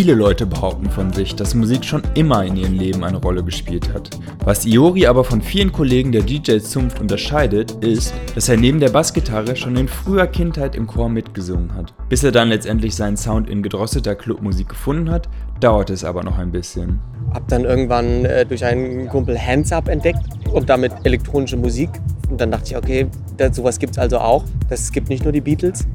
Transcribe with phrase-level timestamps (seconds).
[0.00, 3.92] Viele Leute behaupten von sich, dass Musik schon immer in ihrem Leben eine Rolle gespielt
[3.92, 4.08] hat.
[4.44, 9.56] Was Iori aber von vielen Kollegen der DJ-Zunft unterscheidet, ist, dass er neben der Bassgitarre
[9.56, 11.92] schon in früher Kindheit im Chor mitgesungen hat.
[12.08, 15.28] Bis er dann letztendlich seinen Sound in gedrosselter Clubmusik gefunden hat,
[15.60, 17.00] dauerte es aber noch ein bisschen.
[17.34, 21.90] Hab dann irgendwann äh, durch einen Kumpel Hands Up entdeckt und damit elektronische Musik.
[22.30, 24.44] Und dann dachte ich, okay, das, sowas gibt es also auch.
[24.68, 25.86] Es gibt nicht nur die Beatles.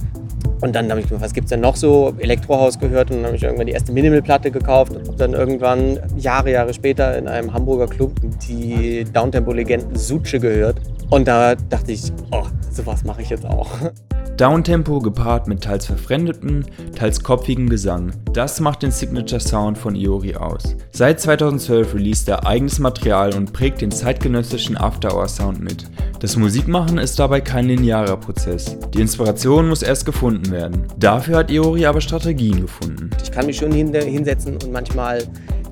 [0.62, 2.14] Und dann habe ich mir, was gibt es denn noch so?
[2.18, 6.52] Elektrohaus gehört und dann habe ich irgendwann die erste Minimal-Platte gekauft und dann irgendwann Jahre,
[6.52, 8.14] Jahre später in einem Hamburger Club
[8.48, 10.78] die Downtempo-Legenden Suche gehört.
[11.10, 13.70] Und da dachte ich, oh, sowas mache ich jetzt auch.
[14.38, 18.12] Downtempo gepaart mit teils verfremdetem, teils kopfigem Gesang.
[18.34, 20.76] Das macht den Signature Sound von Iori aus.
[20.92, 25.86] Seit 2012 released er eigenes Material und prägt den zeitgenössischen After-Hour-Sound mit.
[26.20, 28.78] Das Musikmachen ist dabei kein linearer Prozess.
[28.94, 30.84] Die Inspiration muss erst gefunden werden.
[30.98, 33.12] Dafür hat Iori aber Strategien gefunden.
[33.24, 35.24] Ich kann mich schon hin, hinsetzen und manchmal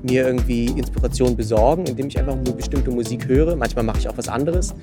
[0.02, 3.56] mir irgendwie Inspiration besorgen, indem ich einfach nur bestimmte Musik höre.
[3.56, 4.74] Manchmal mache ich auch was anderes.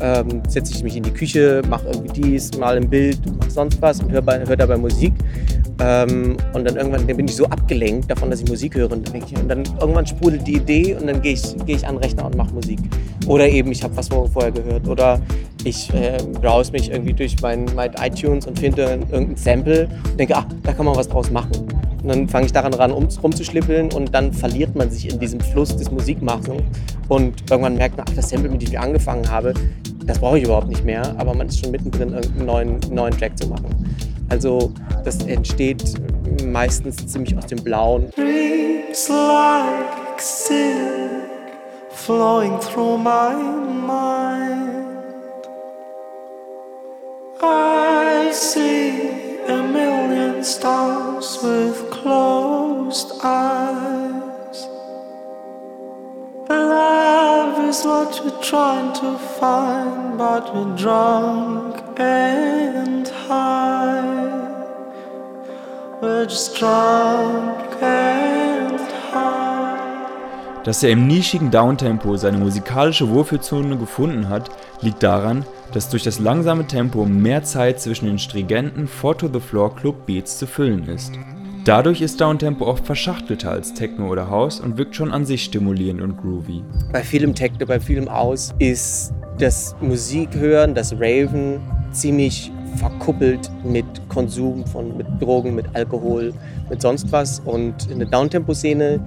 [0.00, 3.80] Ähm, setze ich mich in die Küche, mache irgendwie dies, mal ein Bild, mache sonst
[3.80, 5.12] was und höre hör dabei Musik.
[5.78, 8.90] Ähm, und dann irgendwann dann bin ich so abgelenkt davon, dass ich Musik höre.
[8.90, 11.86] Und dann, ich, und dann irgendwann sprudelt die Idee und dann gehe ich, geh ich
[11.86, 12.78] an den Rechner und mache Musik.
[13.26, 14.88] Oder eben, ich habe was vorher gehört.
[14.88, 15.20] Oder
[15.64, 20.36] ich äh, browse mich irgendwie durch mein, mein iTunes und finde irgendein Sample und denke,
[20.36, 21.66] ah, da kann man was draus machen.
[22.02, 25.40] Und dann fange ich daran ran, um, rumzuschlippeln und dann verliert man sich in diesem
[25.40, 26.62] Fluss des Musikmachens.
[27.08, 29.54] Und irgendwann merkt man, ach, das Sample, mit dem ich angefangen habe,
[30.04, 33.36] das brauche ich überhaupt nicht mehr, aber man ist schon mittendrin, einen neuen, neuen Track
[33.36, 33.66] zu machen.
[34.28, 34.72] Also
[35.04, 35.82] das entsteht
[36.44, 38.10] meistens ziemlich aus dem Blauen.
[39.08, 41.26] Like silk
[41.90, 45.06] flowing through my mind.
[47.42, 50.75] I see a million stars
[51.16, 54.68] with closed eyes.
[56.50, 64.04] Love is what we're trying to find, but we're drunk and high.
[66.02, 67.65] We're just drunk
[70.66, 74.50] Dass er im nischigen Downtempo seine musikalische Wohlfühlzone gefunden hat,
[74.80, 80.38] liegt daran, dass durch das langsame Tempo mehr Zeit zwischen den stringenten Four-to-the-Floor Club Beats
[80.38, 81.12] zu füllen ist.
[81.64, 86.02] Dadurch ist Downtempo oft verschachtelter als Techno oder House und wirkt schon an sich stimulierend
[86.02, 86.64] und groovy.
[86.92, 91.60] Bei vielem Techno, bei vielem Aus ist das Musikhören, das Raven
[91.92, 96.34] ziemlich verkuppelt mit Konsum von mit Drogen, mit Alkohol,
[96.68, 97.38] mit sonst was.
[97.38, 98.98] Und in der Downtempo-Szene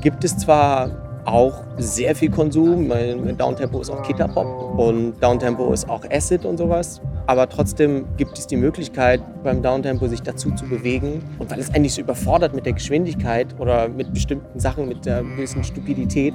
[0.00, 5.88] gibt es zwar auch sehr viel Konsum, weil Downtempo ist auch Kitterpop und Downtempo ist
[5.88, 7.00] auch Acid und sowas.
[7.26, 11.22] Aber trotzdem gibt es die Möglichkeit, beim Downtempo sich dazu zu bewegen.
[11.38, 15.22] Und weil es eigentlich so überfordert mit der Geschwindigkeit oder mit bestimmten Sachen, mit der
[15.22, 16.34] gewissen Stupidität,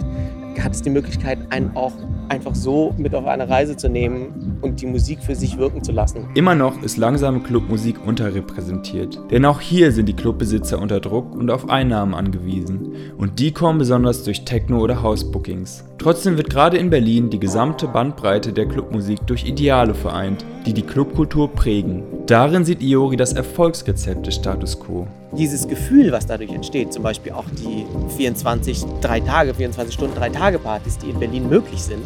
[0.62, 1.92] hat es die Möglichkeit, einen auch
[2.30, 5.92] einfach so mit auf eine Reise zu nehmen und die Musik für sich wirken zu
[5.92, 6.28] lassen.
[6.34, 11.52] Immer noch ist langsame Clubmusik unterrepräsentiert, denn auch hier sind die Clubbesitzer unter Druck und
[11.52, 12.96] auf Einnahmen angewiesen.
[13.18, 15.84] Und die kommen besonders durch Techno- oder House-Bookings.
[15.98, 20.84] Trotzdem wird gerade in Berlin die gesamte Bandbreite der Clubmusik durch Ideale vereint, die die
[20.84, 22.04] Clubkultur prägen.
[22.28, 25.08] Darin sieht Iori das Erfolgsrezept des Status quo.
[25.32, 27.86] Dieses Gefühl, was dadurch entsteht, zum Beispiel auch die
[28.18, 32.02] 24, drei Tage, 24 Stunden, drei Tage Partys, die in Berlin möglich sind,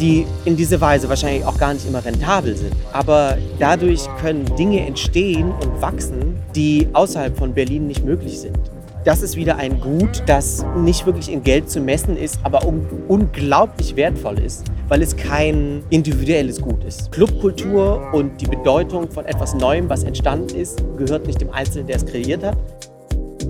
[0.00, 2.72] die in dieser Weise wahrscheinlich auch gar nicht immer rentabel sind.
[2.94, 8.58] Aber dadurch können Dinge entstehen und wachsen, die außerhalb von Berlin nicht möglich sind.
[9.06, 12.84] Das ist wieder ein Gut, das nicht wirklich in Geld zu messen ist, aber un
[13.06, 17.12] unglaublich wertvoll ist, weil es kein individuelles Gut ist.
[17.12, 21.94] Clubkultur und die Bedeutung von etwas Neuem, was entstanden ist, gehört nicht dem Einzelnen, der
[21.94, 22.58] es kreiert hat,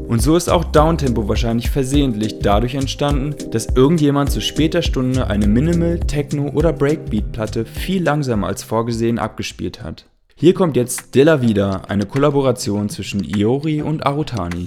[0.08, 5.46] Und so ist auch Downtempo wahrscheinlich versehentlich dadurch entstanden, dass irgendjemand zu später Stunde eine
[5.46, 10.04] Minimal, Techno oder Breakbeat-Platte viel langsamer als vorgesehen abgespielt hat.
[10.38, 14.66] Hier kommt jetzt Della Vida, eine Kollaboration zwischen Iori und Arutani.